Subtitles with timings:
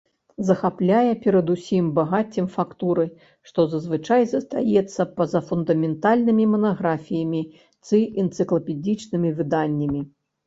[0.45, 3.03] Захапляе перадусім багаццем фактуры,
[3.49, 7.43] што зазвычай застаецца па-за фундаментальнымі манаграфіямі
[7.85, 10.01] ці энцыклапедычнымі выданнямі.